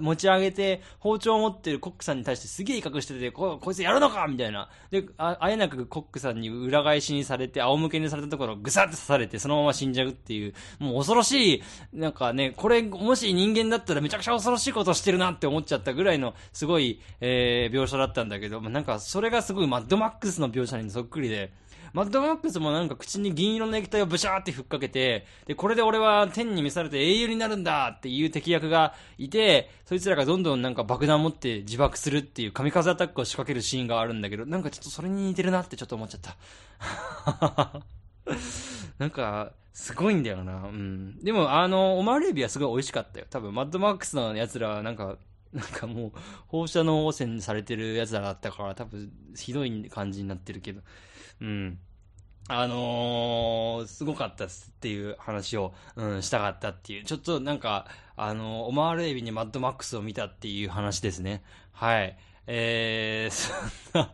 [0.00, 4.68] 持ち上げて、包丁を持ってるコックさんに対してすげえ威嚇してて、ここいつやるのかみたいな。
[4.90, 11.62] で、あ、あえなくコックさんに裏返しにされて、仰向けにされたところをぐさって刺されて、そのまま死んじゃうっていう、もう恐ろしい、
[11.94, 21.52] なんかね、これ、もし人間だったらめちゃくちゃ恐ろしいことしてるなって思っちゃったぐらいの、すごい、えー、描写だったんだけど、まあなんか、それがすごいマッドマックスの描写にそっくりで、
[21.92, 36.36] マッドマックスもなんか口に銀色の液体をブシャーってふっかけて、で、これで俺は天に召されて英雄になるんだっていう敵役がいて、そいつらがどんどんなんか爆弾持って自爆するっていう神風アタックを仕掛けるシーンがあるんだけど、なんかちょっとそれに似てるなってちょっと思っちゃった。
[38.98, 40.64] なんか、すごいんだよな。
[40.64, 41.20] うん。
[41.22, 43.26] でも、あの、オマールエビはすごい美味しかったよ。
[43.30, 45.18] 多分、マッドマックスのやつらはなんか、
[45.52, 46.12] なんかもう、
[46.48, 50.82] 放射能汚染されてるやつらだったから、多分、ひどい感じになってるけど。
[51.40, 51.78] うん。
[52.50, 57.04] あのー、すごかったっすっていう話を、うん、したかったっていう。
[57.04, 57.86] ちょっとなんか、
[58.16, 61.42] あのーオマールエビにマッドマックスを見たっていう話ですね。
[61.72, 62.16] はい。
[62.46, 64.12] えー、そんな、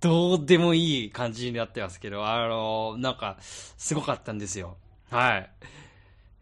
[0.00, 4.76] どうでもいい感じになってますけど、あのーなんか、すごかったんですよ。
[5.10, 5.50] はい。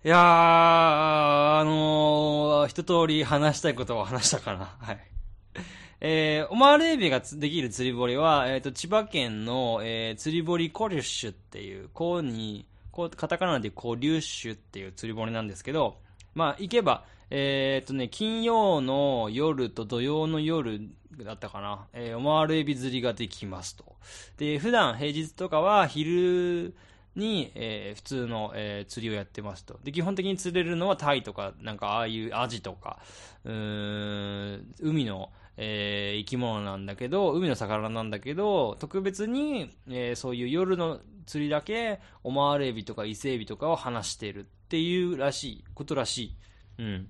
[0.05, 4.77] いやー、あのー一通り話したいことを話したかな。
[4.81, 5.16] はい。
[6.01, 15.97] えー、オマールエビができる釣り堀は、えっ、と、千葉県の、えー、釣り堀コリュッシュっていう、こうに、こう、カタカナでコリュッシュっていう釣り堀なんですけど、
[16.35, 20.81] まあ、行けば、えっ、とね、金曜の夜と土曜の夜
[21.25, 23.97] だったかな、えー、オマールエビ釣りができますと。
[24.37, 26.75] で、普段平日とかは昼、
[27.17, 29.81] に、えー普通の、えー釣りをやってますと。
[29.83, 32.99] で、基本的に釣れるのはタイとか、なんかああいうアジとか、
[33.45, 46.37] うーん、海の、えー生き物なんだけど、海の魚なんだけど、特別に、えーそういう夜の釣りだけ、オマールエビとか伊勢エビとかを話してるっていうらしい、ことらしい。
[46.79, 47.09] うん。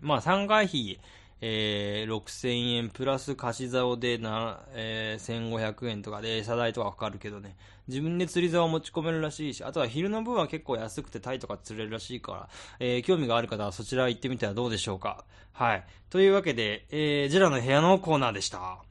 [0.00, 0.98] まあ、参加費、
[1.40, 7.56] えー、6000円プラス貸し竿でな、えー、1500円とかで餌代とかかかるけどね、
[7.88, 12.48] 自分で釣り竿を持ち込めるらしいし、あとは昼の分は結構安くてタイとか釣れるらしいから、
[12.80, 15.24] えー、興味がある方はそちら行ってみたらどうでしょうか。
[15.52, 15.84] はい。
[16.10, 18.85] というわけで、えー、ジェラの部屋のコーナーでした。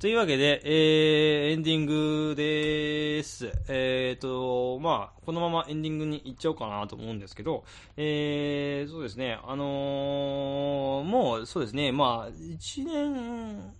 [0.00, 3.50] というわけで、えー、エンディングでーす。
[3.66, 7.64] えーと、まあ、このままエンディングに行っちゃおうかなと思うんですけど、
[7.96, 13.74] えー、そうですね、あのーもう、そうですね、まあ、1年、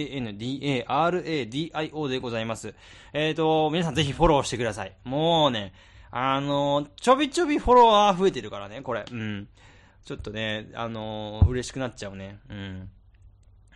[2.09, 2.75] でございます。
[3.15, 4.95] えっ、と、皆さんぜひフォローしてください。
[5.05, 5.73] もうね、
[6.11, 9.07] あのちょびちょびフォロワー増えてるからね、これ。
[9.11, 9.49] うん。
[10.05, 12.39] ちょっとね、あの嬉しくなっちゃうね。
[12.51, 12.91] うん。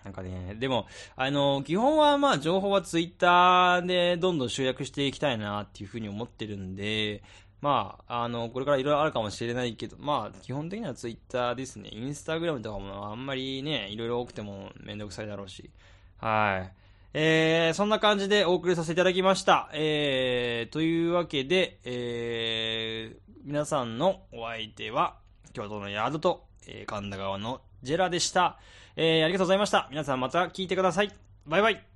[0.04, 0.86] なんかね、でも、
[1.16, 7.22] あの基本はまあ情報はツイッターでどんどん集約していきたいなっていうふうに思ってるんで、
[7.60, 11.90] まあ、あの、これからいろいろあるかもしれないけど、まあ、基本的にはツイッターですね。
[11.92, 15.70] インスタグラムとかもあんまりね、いろいろ多くてもめんどくさいだろうし。
[16.18, 16.72] はい。
[17.12, 19.68] えー、そんな感じでお送りさせていただきました。
[19.74, 25.16] えー、というわけで、えー、皆さんのお相手は、
[25.52, 28.58] 京都のヤードと、えー、神田川のジェラでした。
[28.96, 29.88] えー、ありがとうございました。
[29.90, 31.12] 皆さんまた聞いてください。
[31.46, 31.89] バイバイ。